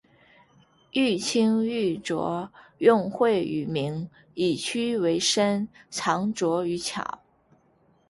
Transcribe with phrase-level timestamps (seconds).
[0.93, 7.19] 欲清欲濁，用晦於明，以屈為伸，藏拙於巧